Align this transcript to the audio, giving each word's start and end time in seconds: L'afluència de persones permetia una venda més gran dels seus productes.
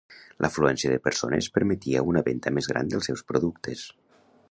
L'afluència 0.45 0.93
de 0.93 0.97
persones 1.09 1.51
permetia 1.59 2.03
una 2.15 2.25
venda 2.31 2.57
més 2.59 2.73
gran 2.73 2.93
dels 2.95 3.11
seus 3.11 3.27
productes. 3.33 3.89